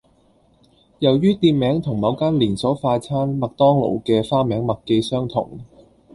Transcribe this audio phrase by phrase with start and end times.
[0.97, 5.59] 由於店名同某間連鎖快餐麥當勞嘅花名麥記相同